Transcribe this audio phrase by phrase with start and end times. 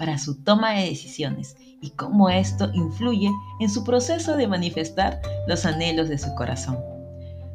[0.00, 5.66] para su toma de decisiones y cómo esto influye en su proceso de manifestar los
[5.66, 6.78] anhelos de su corazón.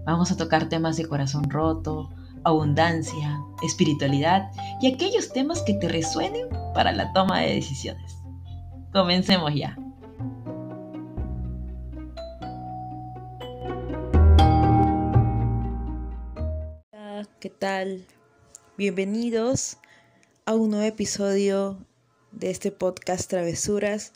[0.05, 2.07] Vamos a tocar temas de corazón roto,
[2.43, 8.15] abundancia, espiritualidad y aquellos temas que te resuenen para la toma de decisiones.
[8.93, 9.75] Comencemos ya.
[16.93, 18.05] Hola, ¿qué tal?
[18.77, 19.79] Bienvenidos
[20.45, 21.79] a un nuevo episodio
[22.35, 24.11] de este podcast Travesuras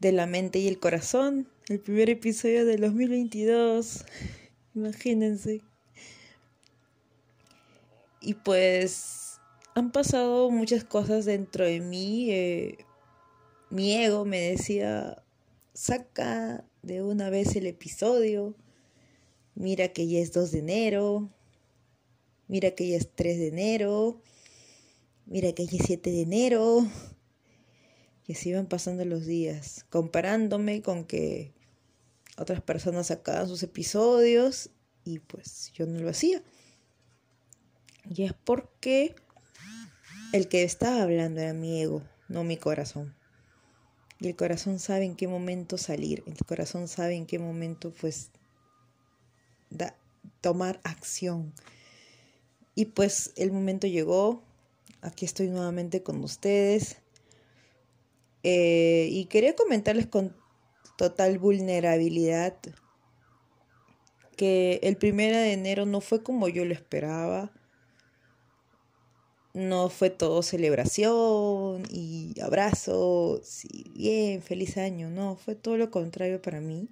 [0.00, 4.04] de la mente y el corazón, el primer episodio del 2022,
[4.74, 5.60] imagínense.
[8.20, 9.38] Y pues
[9.74, 12.30] han pasado muchas cosas dentro de mí.
[12.30, 12.78] Eh,
[13.68, 15.22] mi ego me decía,
[15.74, 18.54] saca de una vez el episodio,
[19.54, 21.28] mira que ya es 2 de enero,
[22.48, 24.22] mira que ya es 3 de enero
[25.26, 26.86] mira que hay 7 de enero.
[28.26, 31.52] Y así iban pasando los días, comparándome con que
[32.38, 34.70] otras personas sacaban sus episodios
[35.04, 36.42] y pues yo no lo hacía.
[38.08, 39.14] Y es porque
[40.32, 43.14] el que estaba hablando era mi ego, no mi corazón.
[44.20, 48.30] Y el corazón sabe en qué momento salir, el corazón sabe en qué momento pues
[50.40, 51.52] tomar acción.
[52.74, 54.42] Y pues el momento llegó,
[55.02, 56.96] aquí estoy nuevamente con ustedes.
[58.44, 60.34] Eh, y quería comentarles con
[60.96, 62.56] total vulnerabilidad
[64.36, 67.52] que el primero de enero no fue como yo lo esperaba.
[69.54, 75.10] No fue todo celebración y abrazos y bien, feliz año.
[75.10, 76.88] No, fue todo lo contrario para mí.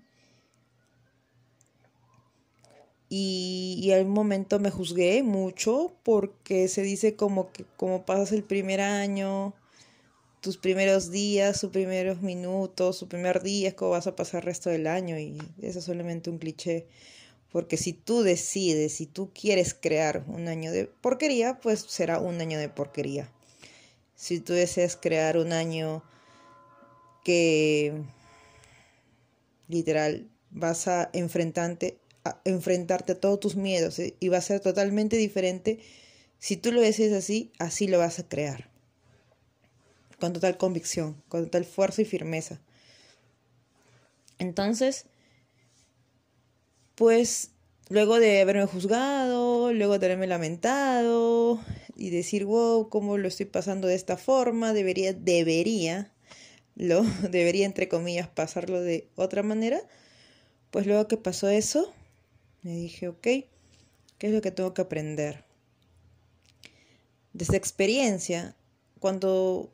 [3.10, 8.44] Y, y al momento me juzgué mucho porque se dice como que como pasas el
[8.44, 9.52] primer año,
[10.40, 14.46] tus primeros días, sus primeros minutos, su primer día es como vas a pasar el
[14.46, 16.86] resto del año y eso es solamente un cliché.
[17.52, 22.40] Porque si tú decides, si tú quieres crear un año de porquería, pues será un
[22.40, 23.28] año de porquería.
[24.14, 26.04] Si tú deseas crear un año
[27.24, 27.92] que
[29.68, 31.98] literal vas a enfrentarte,
[32.44, 34.16] enfrentarte a todos tus miedos ¿eh?
[34.20, 35.80] y va a ser totalmente diferente.
[36.38, 38.70] Si tú lo decides así, así lo vas a crear.
[40.18, 42.60] Con total convicción, con total fuerza y firmeza.
[44.38, 45.06] Entonces,
[46.94, 47.50] pues
[47.88, 51.60] luego de haberme juzgado, luego de haberme lamentado
[51.96, 54.72] y decir, wow, ¿cómo lo estoy pasando de esta forma?
[54.72, 56.12] Debería, debería,
[56.76, 59.82] lo, debería entre comillas pasarlo de otra manera.
[60.70, 61.92] Pues luego que pasó eso,
[62.62, 63.46] me dije, ok, ¿qué
[64.20, 65.44] es lo que tengo que aprender?
[67.32, 68.56] Desde experiencia,
[68.98, 69.72] cuando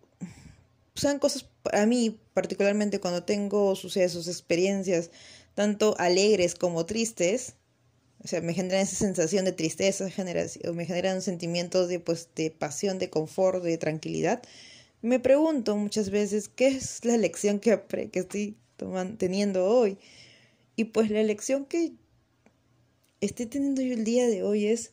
[0.94, 5.10] sean cosas, a mí particularmente cuando tengo sucesos, experiencias,
[5.54, 7.54] tanto alegres como tristes,
[8.22, 10.04] o sea, me generan esa sensación de tristeza,
[10.75, 14.42] me generan sentimientos de, pues, de pasión, de confort, de tranquilidad.
[15.02, 17.80] Me pregunto muchas veces qué es la lección que,
[18.10, 18.56] que estoy
[19.19, 19.98] teniendo hoy.
[20.75, 21.92] Y pues la lección que
[23.21, 24.93] estoy teniendo yo el día de hoy es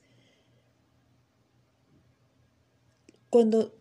[3.30, 3.74] cuando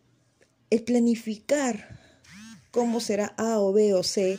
[0.70, 2.00] el planificar
[2.70, 4.38] cómo será A o B o C,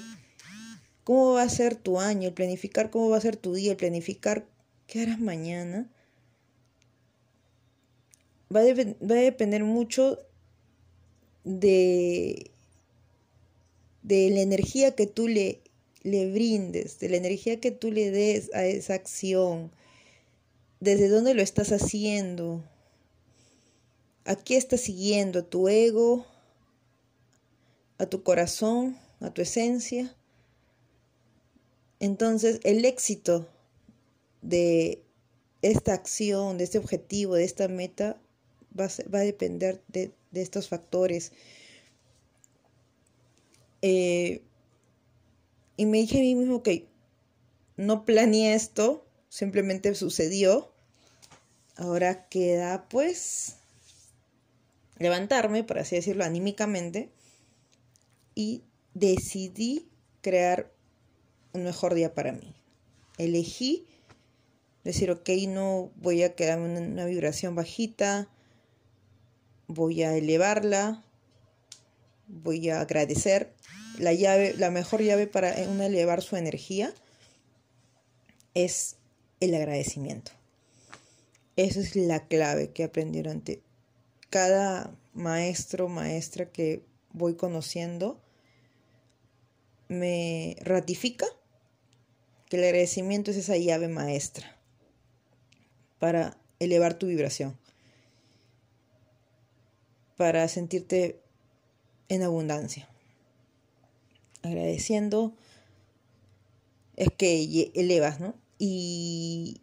[1.04, 3.78] cómo va a ser tu año, el planificar cómo va a ser tu día, el
[3.78, 4.46] planificar
[4.88, 5.88] qué harás mañana,
[8.54, 10.18] va a, va a depender mucho
[11.44, 12.50] de,
[14.02, 15.62] de la energía que tú le,
[16.02, 19.72] le brindes, de la energía que tú le des a esa acción,
[20.84, 22.62] desde dónde lo estás haciendo,
[24.26, 26.26] a qué estás siguiendo, a tu ego,
[27.98, 30.14] a tu corazón, a tu esencia.
[32.02, 33.48] Entonces el éxito
[34.42, 35.02] de
[35.62, 38.20] esta acción, de este objetivo, de esta meta,
[38.78, 38.88] va
[39.20, 41.32] a, depender de, estos factores.
[43.82, 44.42] Eh,
[45.78, 46.88] y me dije a mí mismo que
[47.78, 50.73] no planeé esto, simplemente sucedió.
[51.76, 53.56] Ahora queda pues
[54.98, 57.10] levantarme, por así decirlo, anímicamente,
[58.36, 59.88] y decidí
[60.22, 60.72] crear
[61.54, 62.54] un mejor día para mí.
[63.18, 63.86] Elegí
[64.84, 68.28] decir, ok, no voy a quedarme en una vibración bajita,
[69.68, 71.04] voy a elevarla,
[72.28, 73.54] voy a agradecer.
[74.00, 76.94] La llave, la mejor llave para uno elevar su energía
[78.54, 78.98] es
[79.40, 80.32] el agradecimiento.
[81.56, 83.62] Esa es la clave que aprendí durante
[84.30, 88.20] cada maestro, maestra que voy conociendo.
[89.88, 91.28] Me ratifica
[92.50, 94.58] que el agradecimiento es esa llave maestra
[96.00, 97.58] para elevar tu vibración,
[100.18, 101.22] para sentirte
[102.10, 102.90] en abundancia.
[104.42, 105.36] Agradeciendo
[106.96, 108.36] es que elevas, ¿no?
[108.60, 109.62] Y,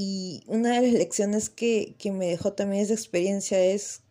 [0.00, 4.02] y una de las lecciones que, me dejó también esa experiencia es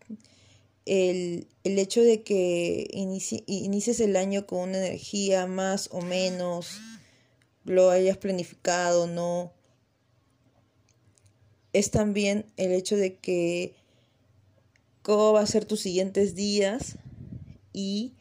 [0.84, 6.78] el, hecho de que inicies el año con una energía más o menos,
[7.64, 9.50] lo hayas planificado, no,
[11.72, 13.74] es también el hecho de que
[15.00, 16.98] cómo va a ser tus siguientes días
[17.72, 18.12] y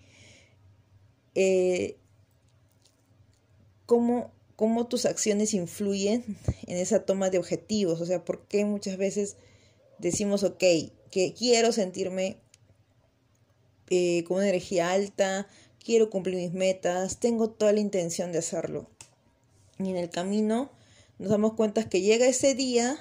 [1.36, 1.98] eh,
[3.86, 8.02] cómo, cómo, tus acciones influyen en esa toma de objetivos.
[8.02, 9.38] O sea, por qué muchas veces
[10.00, 10.64] decimos, ok,
[11.12, 12.38] que quiero sentirme
[13.90, 15.48] eh, con una energía alta,
[15.84, 18.90] quiero cumplir mis metas, tengo toda la intención de hacerlo.
[19.80, 20.72] Y en el camino
[21.20, 22.98] nos damos cuenta que llega ese día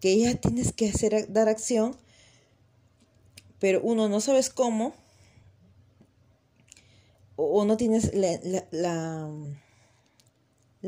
[0.00, 1.96] que ya tienes que hacer, dar acción,
[3.58, 4.92] pero uno no sabes cómo,
[7.36, 9.30] o, no tienes la,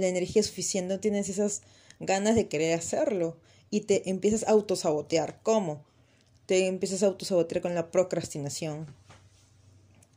[0.05, 1.63] energía suficiente, no tienes esas
[2.01, 3.37] ganas de querer hacerlo
[3.71, 5.41] y te empiezas a autosabotear.
[5.43, 5.83] ¿Cómo?
[6.47, 8.87] Te empiezas a autosabotear con la procrastinación.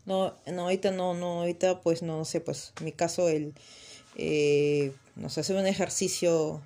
[0.05, 3.53] No, no, ahorita no, no, ahorita pues no sé, pues en mi caso el,
[4.15, 6.61] eh, no sé, hacer un ejercicio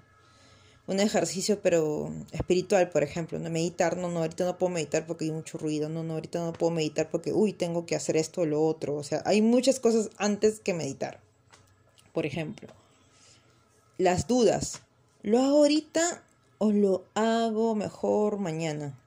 [0.85, 5.25] un ejercicio pero espiritual, por ejemplo, no meditar, no, no, ahorita no puedo meditar porque
[5.25, 8.41] hay mucho ruido, no, no, ahorita no puedo meditar porque, uy, tengo que hacer esto
[8.41, 11.21] o lo otro, o sea, hay muchas cosas antes que meditar.
[12.11, 12.67] Por ejemplo,
[13.97, 14.81] las dudas,
[15.21, 16.23] ¿lo hago ahorita
[16.57, 18.97] o lo hago mejor mañana?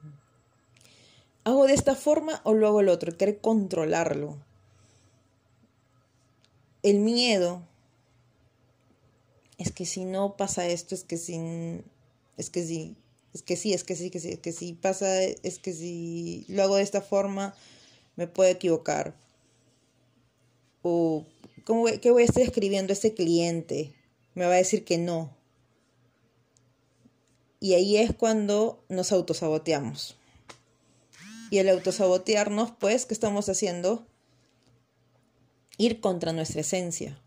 [1.43, 3.17] ¿Hago de esta forma o lo hago el otro?
[3.17, 4.37] Querer controlarlo.
[6.83, 7.61] El miedo,
[9.57, 11.81] es que si no pasa esto, es que si,
[12.37, 12.95] es que sí,
[13.33, 16.45] es que sí, es que sí, que sí, es que si pasa, es que si
[16.47, 17.55] lo hago de esta forma,
[18.15, 19.15] me puedo equivocar.
[20.83, 21.25] O,
[21.65, 23.93] ¿cómo, ¿qué voy a estar escribiendo a ese cliente?
[24.37, 25.35] Me va a decir que no.
[27.59, 30.15] Y ahí es cuando nos autosaboteamos.
[31.49, 34.05] Y el autosabotearnos, pues, ¿qué estamos haciendo?
[35.79, 37.19] Ir contra nuestra esencia.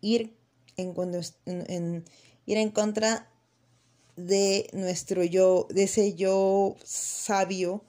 [0.00, 0.36] Ir
[0.76, 2.04] en,
[2.46, 3.30] ir en contra
[4.16, 7.84] de nuestro yo, de ese yo sabio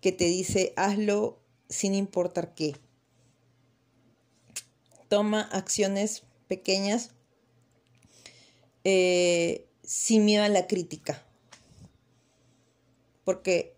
[0.00, 2.76] que te dice hazlo sin importar qué.
[5.08, 7.15] Toma acciones pequeñas
[8.88, 11.26] eh, sin miedo a la crítica.
[13.24, 13.74] Porque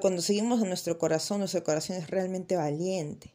[0.00, 3.34] cuando seguimos a nuestro corazón, nuestro corazón es realmente valiente.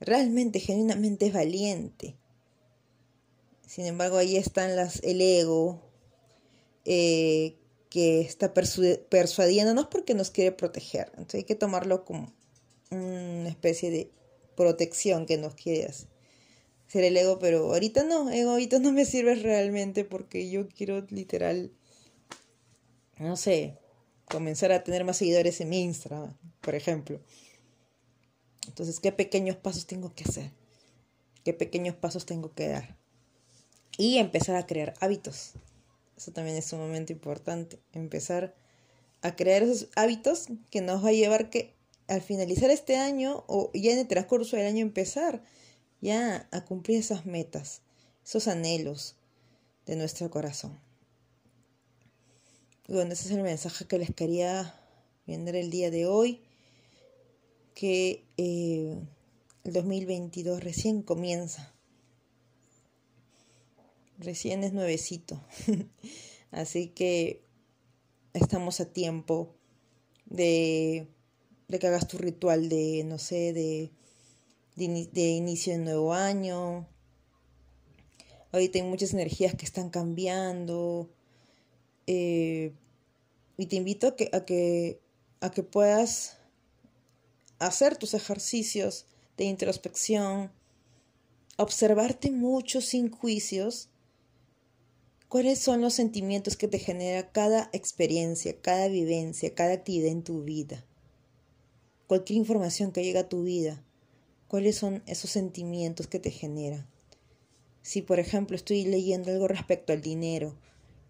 [0.00, 2.16] Realmente, genuinamente es valiente.
[3.66, 5.82] Sin embargo, ahí están las, el ego
[6.86, 7.58] eh,
[7.90, 11.08] que está persuadiéndonos porque nos quiere proteger.
[11.08, 12.32] Entonces hay que tomarlo como
[12.90, 14.10] una especie de
[14.56, 16.13] protección que nos quiere hacer
[17.02, 21.72] el ego, pero ahorita no, ego ahorita no me sirve realmente porque yo quiero literal,
[23.18, 23.78] no sé,
[24.26, 27.20] comenzar a tener más seguidores en mi Instagram, por ejemplo.
[28.68, 30.52] Entonces, ¿qué pequeños pasos tengo que hacer?
[31.44, 32.96] ¿Qué pequeños pasos tengo que dar?
[33.98, 35.52] y empezar a crear hábitos.
[36.16, 38.54] Eso también es sumamente importante, empezar
[39.22, 41.74] a crear esos hábitos que nos va a llevar que
[42.06, 45.42] al finalizar este año o ya en el transcurso del año empezar
[46.04, 47.80] ya a cumplir esas metas,
[48.24, 49.16] esos anhelos
[49.86, 50.78] de nuestro corazón.
[52.86, 54.78] Bueno, ese es el mensaje que les quería
[55.26, 56.42] vender el día de hoy,
[57.74, 58.96] que eh,
[59.64, 61.74] el 2022 recién comienza
[64.18, 65.40] recién es nuevecito.
[66.50, 67.42] Así que
[68.32, 69.54] estamos a tiempo
[70.26, 71.08] de,
[71.68, 73.90] de, que hagas tu ritual de, no sé, de,
[74.76, 74.84] de,
[75.20, 76.86] inicio de nuevo año.
[78.52, 81.10] Ahorita hay muchas energías que están cambiando.
[82.06, 82.72] Eh,
[83.56, 85.00] y te invito a que, a que,
[85.40, 86.38] a que puedas
[87.58, 90.52] hacer tus ejercicios de introspección,
[91.56, 93.88] observarte mucho sin juicios
[95.28, 100.42] cuáles son los sentimientos que te genera cada experiencia, cada vivencia, cada actividad en tu
[100.42, 100.84] vida.
[102.06, 103.82] Cualquier información que llega a tu vida,
[104.54, 106.86] cuáles son esos sentimientos que te generan.
[107.82, 110.54] Si por ejemplo estoy leyendo algo respecto al dinero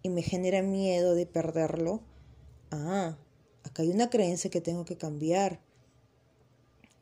[0.01, 2.01] y me genera miedo de perderlo,
[2.71, 3.19] ah,
[3.61, 5.59] acá hay una creencia que tengo que cambiar.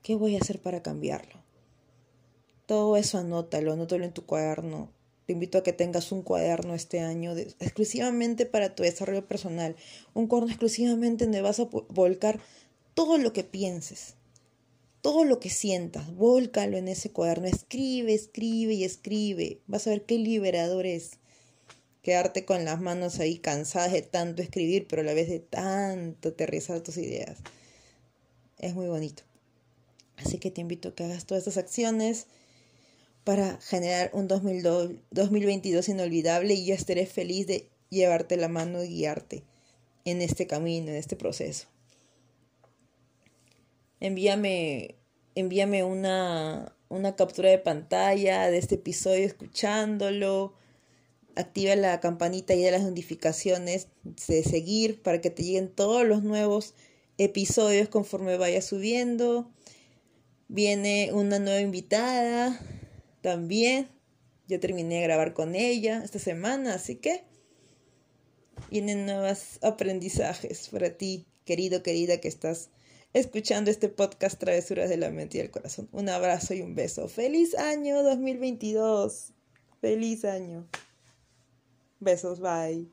[0.02, 1.42] ¿Qué voy a hacer para cambiarlo?
[2.66, 4.92] Todo eso anótalo, anótalo en tu cuaderno.
[5.26, 9.78] Te invito a que tengas un cuaderno este año exclusivamente para tu desarrollo personal.
[10.14, 12.42] Un cuaderno exclusivamente donde vas a volcar
[12.96, 14.16] todo lo que pienses,
[15.04, 16.16] todo lo que sientas.
[16.16, 17.46] Vólcalo en ese cuaderno.
[17.46, 19.60] Escribe, escribe y escribe.
[19.68, 21.20] Vas a ver qué liberador es.
[22.02, 26.30] Quedarte con las manos ahí cansadas de tanto escribir, pero a la vez de tanto
[26.30, 27.38] aterrizar tus ideas.
[28.60, 29.24] Es muy bonito.
[30.16, 32.28] Así que te invito a que hagas todas estas acciones
[33.26, 39.44] para generar un 2022 inolvidable y yo estaré feliz de llevarte la mano y guiarte
[40.06, 41.68] en este camino, en este proceso.
[44.04, 44.98] Envíame,
[45.34, 50.56] envíame una, una captura de pantalla de este episodio escuchándolo.
[51.38, 56.22] Activa la campanita y de las notificaciones de seguir para que te lleguen todos los
[56.22, 56.74] nuevos
[57.18, 59.50] episodios conforme vaya subiendo.
[60.50, 62.60] Viene una nueva invitada
[63.22, 63.88] también.
[64.50, 67.24] Yo terminé de grabar con ella esta semana, así que
[68.70, 72.70] vienen nuevos aprendizajes para ti, querido, querida, que estás
[73.14, 75.88] escuchando este podcast Travesuras de la Mente y el Corazón.
[75.92, 77.08] Un abrazo y un beso.
[77.08, 79.32] Feliz año 2022.
[79.82, 80.68] Feliz año.
[82.00, 82.88] Besos, bye.